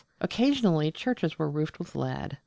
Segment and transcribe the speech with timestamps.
[0.19, 2.39] Occasionally churches were roofed with lead.